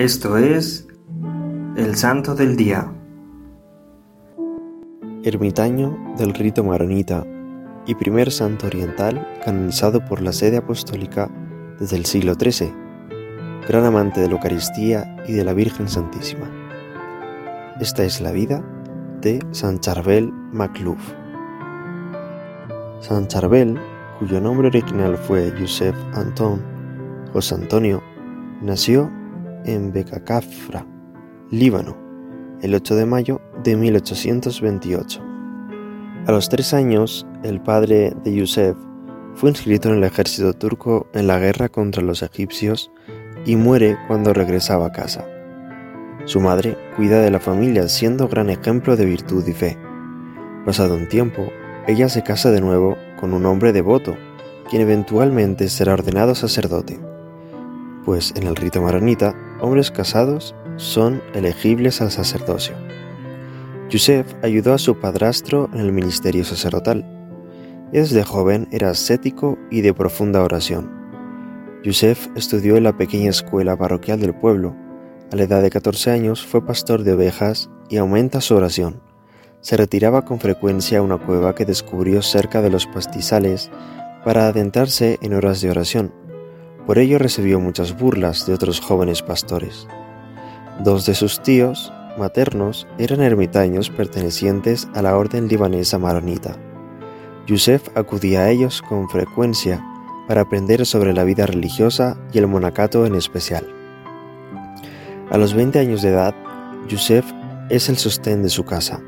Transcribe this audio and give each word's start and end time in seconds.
Esto 0.00 0.38
es 0.38 0.88
el 1.76 1.94
Santo 1.94 2.34
del 2.34 2.56
Día. 2.56 2.90
Ermitaño 5.24 6.14
del 6.16 6.32
rito 6.32 6.64
maronita 6.64 7.26
y 7.84 7.94
primer 7.94 8.32
santo 8.32 8.68
oriental 8.68 9.28
canonizado 9.44 10.02
por 10.02 10.22
la 10.22 10.32
sede 10.32 10.56
apostólica 10.56 11.30
desde 11.78 11.98
el 11.98 12.06
siglo 12.06 12.32
XIII, 12.32 12.72
gran 13.68 13.84
amante 13.84 14.22
de 14.22 14.28
la 14.28 14.36
Eucaristía 14.36 15.22
y 15.28 15.34
de 15.34 15.44
la 15.44 15.52
Virgen 15.52 15.86
Santísima. 15.86 16.50
Esta 17.78 18.02
es 18.02 18.22
la 18.22 18.32
vida 18.32 18.64
de 19.20 19.44
San 19.50 19.80
Charbel 19.80 20.32
Macluf. 20.50 21.12
San 23.00 23.28
Charbel, 23.28 23.78
cuyo 24.18 24.40
nombre 24.40 24.68
original 24.68 25.18
fue 25.18 25.52
Joseph 25.60 25.96
Anton 26.14 26.62
José 27.34 27.54
Antonio, 27.56 28.02
nació 28.62 29.19
en 29.64 29.92
Becacafra, 29.92 30.86
Líbano, 31.50 31.96
el 32.62 32.74
8 32.74 32.94
de 32.96 33.06
mayo 33.06 33.40
de 33.62 33.76
1828. 33.76 35.22
A 36.26 36.32
los 36.32 36.48
tres 36.48 36.74
años, 36.74 37.26
el 37.42 37.60
padre 37.60 38.12
de 38.24 38.34
Yusef 38.34 38.76
fue 39.34 39.50
inscrito 39.50 39.88
en 39.88 39.96
el 39.96 40.04
ejército 40.04 40.52
turco 40.52 41.06
en 41.14 41.26
la 41.26 41.38
guerra 41.38 41.68
contra 41.68 42.02
los 42.02 42.22
egipcios 42.22 42.90
y 43.46 43.56
muere 43.56 43.96
cuando 44.06 44.32
regresaba 44.34 44.86
a 44.86 44.92
casa. 44.92 45.26
Su 46.26 46.40
madre 46.40 46.76
cuida 46.96 47.20
de 47.20 47.30
la 47.30 47.40
familia 47.40 47.88
siendo 47.88 48.28
gran 48.28 48.50
ejemplo 48.50 48.96
de 48.96 49.06
virtud 49.06 49.46
y 49.46 49.52
fe. 49.52 49.78
Pasado 50.66 50.94
un 50.94 51.08
tiempo, 51.08 51.48
ella 51.86 52.08
se 52.08 52.22
casa 52.22 52.50
de 52.50 52.60
nuevo 52.60 52.96
con 53.18 53.32
un 53.32 53.46
hombre 53.46 53.72
devoto, 53.72 54.14
quien 54.68 54.82
eventualmente 54.82 55.68
será 55.68 55.94
ordenado 55.94 56.34
sacerdote. 56.34 57.00
Pues 58.04 58.32
en 58.36 58.46
el 58.46 58.56
rito 58.56 58.82
maronita, 58.82 59.34
hombres 59.60 59.90
casados 59.90 60.54
son 60.76 61.22
elegibles 61.34 62.00
al 62.00 62.10
sacerdocio. 62.10 62.74
Yusef 63.90 64.34
ayudó 64.42 64.72
a 64.72 64.78
su 64.78 65.00
padrastro 65.00 65.68
en 65.72 65.80
el 65.80 65.92
ministerio 65.92 66.44
sacerdotal. 66.44 67.04
Desde 67.92 68.22
joven 68.22 68.68
era 68.70 68.90
ascético 68.90 69.58
y 69.70 69.80
de 69.80 69.92
profunda 69.92 70.42
oración. 70.42 70.90
Yusef 71.82 72.28
estudió 72.36 72.76
en 72.76 72.84
la 72.84 72.96
pequeña 72.96 73.30
escuela 73.30 73.76
parroquial 73.76 74.20
del 74.20 74.34
pueblo. 74.34 74.76
A 75.32 75.36
la 75.36 75.42
edad 75.42 75.62
de 75.62 75.70
14 75.70 76.10
años 76.10 76.46
fue 76.46 76.64
pastor 76.64 77.02
de 77.02 77.14
ovejas 77.14 77.70
y 77.88 77.96
aumenta 77.96 78.40
su 78.40 78.54
oración. 78.54 79.02
Se 79.60 79.76
retiraba 79.76 80.24
con 80.24 80.40
frecuencia 80.40 80.98
a 80.98 81.02
una 81.02 81.18
cueva 81.18 81.54
que 81.54 81.64
descubrió 81.64 82.22
cerca 82.22 82.62
de 82.62 82.70
los 82.70 82.86
pastizales 82.86 83.70
para 84.24 84.46
adentrarse 84.46 85.18
en 85.20 85.34
horas 85.34 85.60
de 85.60 85.70
oración. 85.70 86.14
Por 86.90 86.98
ello 86.98 87.20
recibió 87.20 87.60
muchas 87.60 87.96
burlas 87.96 88.48
de 88.48 88.52
otros 88.52 88.80
jóvenes 88.80 89.22
pastores. 89.22 89.86
Dos 90.82 91.06
de 91.06 91.14
sus 91.14 91.40
tíos 91.40 91.92
maternos 92.18 92.88
eran 92.98 93.20
ermitaños 93.20 93.90
pertenecientes 93.90 94.88
a 94.92 95.00
la 95.00 95.16
orden 95.16 95.46
libanesa 95.46 96.00
maronita. 96.00 96.56
Yusef 97.46 97.96
acudía 97.96 98.40
a 98.40 98.50
ellos 98.50 98.82
con 98.82 99.08
frecuencia 99.08 99.80
para 100.26 100.40
aprender 100.40 100.84
sobre 100.84 101.12
la 101.12 101.22
vida 101.22 101.46
religiosa 101.46 102.18
y 102.32 102.38
el 102.38 102.48
monacato 102.48 103.06
en 103.06 103.14
especial. 103.14 103.68
A 105.30 105.38
los 105.38 105.54
20 105.54 105.78
años 105.78 106.02
de 106.02 106.08
edad, 106.08 106.34
Yusef 106.88 107.24
es 107.68 107.88
el 107.88 107.98
sostén 107.98 108.42
de 108.42 108.48
su 108.48 108.64
casa. 108.64 109.00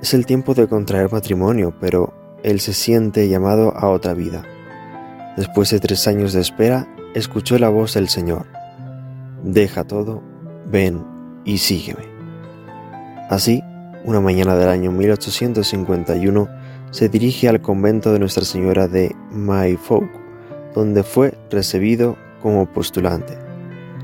Es 0.00 0.14
el 0.14 0.24
tiempo 0.24 0.54
de 0.54 0.68
contraer 0.68 1.12
matrimonio, 1.12 1.74
pero 1.82 2.14
él 2.42 2.60
se 2.60 2.72
siente 2.72 3.28
llamado 3.28 3.76
a 3.76 3.90
otra 3.90 4.14
vida. 4.14 4.42
Después 5.36 5.68
de 5.68 5.80
tres 5.80 6.08
años 6.08 6.32
de 6.32 6.40
espera, 6.40 6.88
escuchó 7.14 7.58
la 7.58 7.68
voz 7.68 7.94
del 7.94 8.08
Señor. 8.08 8.46
Deja 9.42 9.84
todo, 9.84 10.22
ven 10.66 11.04
y 11.44 11.58
sígueme. 11.58 12.04
Así, 13.28 13.62
una 14.04 14.20
mañana 14.20 14.56
del 14.56 14.68
año 14.68 14.92
1851, 14.92 16.48
se 16.90 17.08
dirige 17.08 17.48
al 17.48 17.60
convento 17.60 18.12
de 18.12 18.18
Nuestra 18.18 18.44
Señora 18.44 18.88
de 18.88 19.14
Mayfolk, 19.30 20.10
donde 20.74 21.02
fue 21.02 21.34
recibido 21.50 22.16
como 22.42 22.66
postulante. 22.66 23.38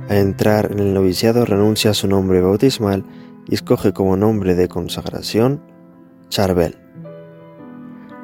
Al 0.09 0.19
entrar 0.19 0.71
en 0.71 0.79
el 0.79 0.95
noviciado 0.95 1.45
renuncia 1.45 1.91
a 1.91 1.95
su 1.95 2.07
nombre 2.07 2.41
bautismal 2.41 3.05
y 3.49 3.55
escoge 3.55 3.93
como 3.93 4.17
nombre 4.17 4.55
de 4.55 4.69
consagración 4.69 5.61
Charbel. 6.29 6.77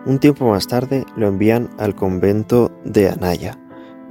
Un 0.06 0.18
tiempo 0.18 0.48
más 0.48 0.66
tarde 0.66 1.04
lo 1.16 1.28
envían 1.28 1.70
al 1.78 1.94
convento 1.94 2.72
de 2.84 3.08
Anaya, 3.08 3.58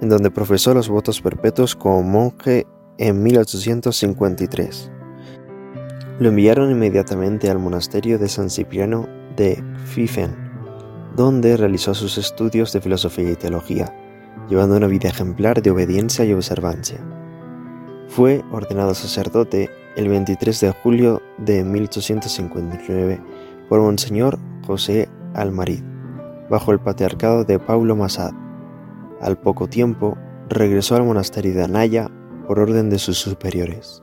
en 0.01 0.09
donde 0.09 0.31
profesó 0.31 0.73
los 0.73 0.89
votos 0.89 1.21
perpetuos 1.21 1.75
como 1.75 2.03
monje 2.03 2.67
en 2.97 3.23
1853. 3.23 4.91
Lo 6.19 6.29
enviaron 6.29 6.71
inmediatamente 6.71 7.49
al 7.49 7.59
monasterio 7.59 8.19
de 8.19 8.27
San 8.27 8.49
Cipriano 8.49 9.07
de 9.35 9.63
Fifen, 9.85 10.35
donde 11.15 11.57
realizó 11.57 11.93
sus 11.93 12.17
estudios 12.17 12.73
de 12.73 12.81
filosofía 12.81 13.31
y 13.31 13.35
teología, 13.35 13.93
llevando 14.49 14.75
una 14.75 14.87
vida 14.87 15.09
ejemplar 15.09 15.61
de 15.61 15.71
obediencia 15.71 16.25
y 16.25 16.33
observancia. 16.33 16.99
Fue 18.07 18.43
ordenado 18.51 18.93
sacerdote 18.93 19.69
el 19.95 20.09
23 20.09 20.59
de 20.59 20.71
julio 20.71 21.21
de 21.37 21.63
1859 21.63 23.21
por 23.69 23.81
Monseñor 23.81 24.37
José 24.65 25.09
Almarid, 25.33 25.81
bajo 26.49 26.71
el 26.71 26.79
patriarcado 26.79 27.43
de 27.43 27.57
Paulo 27.57 27.95
Masad. 27.95 28.40
Al 29.21 29.37
poco 29.37 29.67
tiempo, 29.67 30.17
regresó 30.49 30.95
al 30.95 31.03
monasterio 31.03 31.53
de 31.53 31.63
Anaya 31.63 32.09
por 32.47 32.59
orden 32.59 32.89
de 32.89 32.97
sus 32.97 33.19
superiores. 33.19 34.01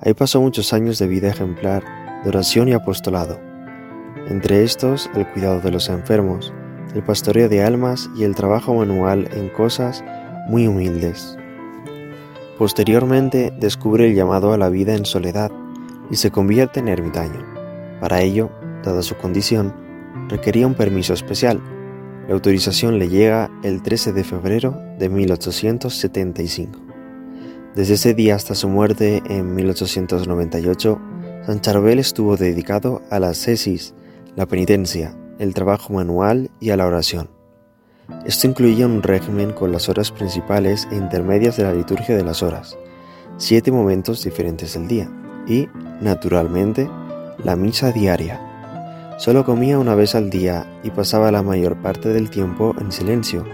Ahí 0.00 0.14
pasó 0.14 0.40
muchos 0.40 0.72
años 0.72 0.98
de 0.98 1.08
vida 1.08 1.28
ejemplar, 1.28 1.82
de 2.22 2.28
oración 2.28 2.68
y 2.68 2.72
apostolado. 2.72 3.40
Entre 4.28 4.62
estos, 4.62 5.10
el 5.14 5.26
cuidado 5.32 5.60
de 5.60 5.70
los 5.70 5.88
enfermos, 5.88 6.52
el 6.94 7.02
pastoreo 7.02 7.48
de 7.48 7.64
almas 7.64 8.08
y 8.16 8.24
el 8.24 8.34
trabajo 8.34 8.74
manual 8.74 9.28
en 9.32 9.48
cosas 9.48 10.04
muy 10.48 10.66
humildes. 10.66 11.36
Posteriormente 12.58 13.52
descubre 13.58 14.06
el 14.06 14.14
llamado 14.14 14.52
a 14.52 14.58
la 14.58 14.68
vida 14.68 14.94
en 14.94 15.04
soledad 15.04 15.50
y 16.10 16.16
se 16.16 16.30
convierte 16.30 16.80
en 16.80 16.88
ermitaño. 16.88 17.44
Para 18.00 18.22
ello, 18.22 18.50
dada 18.82 19.02
su 19.02 19.16
condición, 19.16 19.74
requería 20.28 20.66
un 20.66 20.74
permiso 20.74 21.12
especial. 21.12 21.60
La 22.28 22.34
autorización 22.34 22.98
le 22.98 23.08
llega 23.08 23.50
el 23.62 23.82
13 23.82 24.12
de 24.12 24.24
febrero 24.24 24.76
de 24.98 25.08
1875. 25.08 26.80
Desde 27.76 27.94
ese 27.94 28.14
día 28.14 28.34
hasta 28.34 28.56
su 28.56 28.68
muerte 28.68 29.22
en 29.28 29.54
1898, 29.54 31.00
San 31.46 31.60
Charbel 31.60 32.00
estuvo 32.00 32.36
dedicado 32.36 33.02
a 33.10 33.20
la 33.20 33.28
ascesis, 33.28 33.94
la 34.34 34.46
penitencia, 34.46 35.16
el 35.38 35.54
trabajo 35.54 35.92
manual 35.92 36.50
y 36.58 36.70
a 36.70 36.76
la 36.76 36.86
oración. 36.86 37.30
Esto 38.24 38.48
incluía 38.48 38.86
un 38.86 39.02
régimen 39.02 39.52
con 39.52 39.70
las 39.70 39.88
horas 39.88 40.10
principales 40.10 40.88
e 40.90 40.96
intermedias 40.96 41.56
de 41.56 41.62
la 41.62 41.74
liturgia 41.74 42.16
de 42.16 42.24
las 42.24 42.42
horas, 42.42 42.76
siete 43.36 43.70
momentos 43.70 44.24
diferentes 44.24 44.74
del 44.74 44.88
día 44.88 45.08
y, 45.46 45.68
naturalmente, 46.00 46.90
la 47.44 47.54
misa 47.54 47.92
diaria. 47.92 48.55
Solo 49.18 49.44
comía 49.44 49.78
una 49.78 49.94
vez 49.94 50.14
al 50.14 50.30
día 50.30 50.66
y 50.82 50.90
pasaba 50.90 51.30
la 51.30 51.42
mayor 51.42 51.80
parte 51.80 52.10
del 52.10 52.30
tiempo 52.30 52.74
en 52.78 52.92
silencio, 52.92 53.44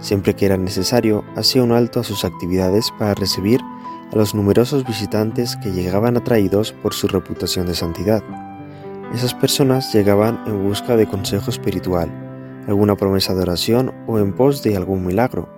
Siempre 0.00 0.34
que 0.34 0.46
era 0.46 0.56
necesario, 0.56 1.24
hacía 1.36 1.62
un 1.62 1.72
alto 1.72 2.00
a 2.00 2.04
sus 2.04 2.24
actividades 2.24 2.92
para 2.98 3.14
recibir 3.14 3.60
a 4.12 4.16
los 4.16 4.34
numerosos 4.34 4.86
visitantes 4.86 5.56
que 5.56 5.72
llegaban 5.72 6.16
atraídos 6.16 6.72
por 6.72 6.94
su 6.94 7.08
reputación 7.08 7.66
de 7.66 7.74
santidad. 7.74 8.22
Esas 9.14 9.34
personas 9.34 9.92
llegaban 9.94 10.40
en 10.46 10.62
busca 10.62 10.96
de 10.96 11.06
consejo 11.06 11.50
espiritual, 11.50 12.10
alguna 12.68 12.96
promesa 12.96 13.34
de 13.34 13.42
oración 13.42 13.92
o 14.06 14.18
en 14.18 14.34
pos 14.34 14.62
de 14.62 14.76
algún 14.76 15.04
milagro. 15.04 15.48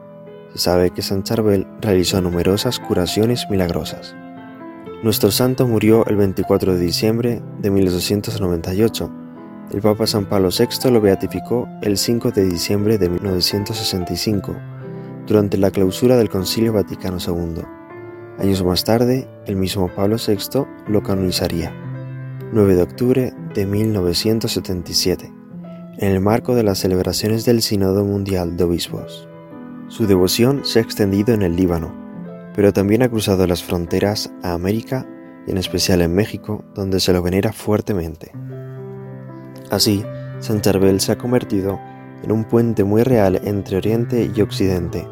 Se 0.53 0.60
sabe 0.60 0.91
que 0.91 1.03
San 1.03 1.25
Charbel 1.25 1.66
realizó 1.81 2.20
numerosas 2.20 2.78
curaciones 2.78 3.46
milagrosas. 3.50 4.14
Nuestro 5.02 5.31
santo 5.31 5.67
murió 5.67 6.06
el 6.06 6.17
24 6.17 6.75
de 6.75 6.81
diciembre 6.81 7.43
de 7.58 7.70
1898 7.70 9.27
el 9.73 9.82
Papa 9.82 10.06
San 10.06 10.26
Pablo 10.26 10.49
VI 10.49 10.91
lo 10.91 11.00
beatificó 11.00 11.69
el 11.82 11.99
5 11.99 12.31
de 12.31 12.44
diciembre 12.44 12.97
de 12.97 13.11
1965, 13.11 14.56
durante 15.26 15.59
la 15.59 15.70
clausura 15.70 16.17
del 16.17 16.31
Concilio 16.31 16.73
Vaticano 16.73 17.19
II. 17.19 17.62
Años 18.38 18.65
más 18.65 18.85
tarde, 18.85 19.29
el 19.47 19.56
mismo 19.56 19.88
Pablo 19.94 20.17
VI 20.17 20.65
lo 20.88 21.03
canonizaría, 21.03 21.73
9 22.53 22.76
de 22.76 22.82
octubre 22.82 23.35
de 23.55 23.67
1977, 23.67 25.31
en 25.99 26.12
el 26.12 26.21
marco 26.21 26.55
de 26.55 26.62
las 26.62 26.79
celebraciones 26.79 27.44
del 27.44 27.61
Sínodo 27.61 28.05
Mundial 28.05 28.56
de 28.56 28.64
Obispos. 28.64 29.29
Su 29.88 30.06
devoción 30.06 30.64
se 30.64 30.79
ha 30.79 30.82
extendido 30.82 31.35
en 31.35 31.43
el 31.43 31.56
Líbano, 31.56 31.93
pero 32.55 32.73
también 32.73 33.03
ha 33.03 33.09
cruzado 33.11 33.47
las 33.47 33.62
fronteras 33.62 34.32
a 34.43 34.53
América 34.53 35.06
y 35.47 35.50
en 35.50 35.59
especial 35.59 36.00
en 36.00 36.14
México, 36.14 36.64
donde 36.75 37.00
se 37.00 37.12
lo 37.12 37.23
venera 37.23 37.53
fuertemente. 37.53 38.32
Así, 39.70 40.05
San 40.41 40.61
Charbel 40.61 41.00
se 41.00 41.12
ha 41.12 41.19
convertido 41.19 41.79
en 42.23 42.32
un 42.32 42.44
puente 42.44 42.85
muy 42.85 43.03
real 43.03 43.41
entre 43.44 43.76
Oriente 43.76 44.31
y 44.35 44.41
Occidente, 44.41 45.06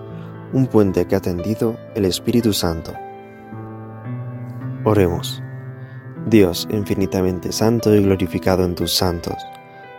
un 0.53 0.67
puente 0.67 1.06
que 1.06 1.17
ha 1.17 1.20
tendido 1.20 1.76
el 1.94 2.05
Espíritu 2.05 2.53
Santo. 2.53 2.93
Oremos. 4.85 5.43
Dios 6.26 6.67
infinitamente 6.70 7.53
santo 7.53 7.94
y 7.94 8.03
glorificado 8.03 8.64
en 8.64 8.75
tus 8.75 8.93
santos, 8.93 9.37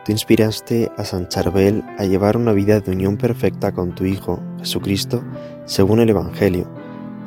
tú 0.05 0.11
inspiraste 0.11 0.91
a 0.97 1.05
San 1.05 1.29
Charbel 1.29 1.83
a 1.97 2.03
llevar 2.03 2.35
una 2.35 2.51
vida 2.51 2.79
de 2.79 2.91
unión 2.91 3.17
perfecta 3.17 3.71
con 3.71 3.95
tu 3.95 4.05
Hijo, 4.05 4.41
Jesucristo, 4.59 5.23
según 5.65 5.99
el 5.99 6.09
Evangelio, 6.09 6.69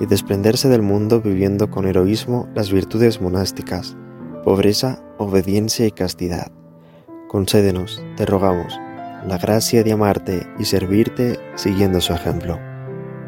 y 0.01 0.07
desprenderse 0.07 0.69
del 0.69 0.83
mundo 0.83 1.21
viviendo 1.21 1.71
con 1.71 1.87
heroísmo 1.87 2.49
las 2.55 2.73
virtudes 2.73 3.21
monásticas, 3.21 3.97
pobreza, 4.45 5.03
obediencia 5.19 5.87
y 5.87 5.93
castidad. 5.93 6.51
Concédenos, 7.31 8.03
te 8.17 8.27
rogamos, 8.27 8.77
la 9.25 9.39
gracia 9.39 9.85
de 9.85 9.93
amarte 9.93 10.49
y 10.59 10.65
servirte 10.65 11.39
siguiendo 11.55 12.01
su 12.01 12.13
ejemplo. 12.13 12.59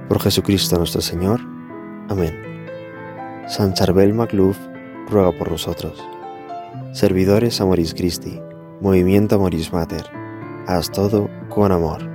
Por 0.08 0.20
Jesucristo 0.20 0.76
nuestro 0.76 1.00
Señor. 1.00 1.38
Amén. 2.08 2.36
San 3.46 3.74
Charbel 3.74 4.12
Macluf 4.12 4.58
ruega 5.08 5.30
por 5.30 5.52
nosotros. 5.52 6.04
Servidores 6.92 7.60
Amoris 7.60 7.94
Christi, 7.94 8.40
Movimiento 8.80 9.36
Amoris 9.36 9.72
Mater, 9.72 10.04
haz 10.66 10.90
todo 10.90 11.30
con 11.48 11.70
amor. 11.70 12.11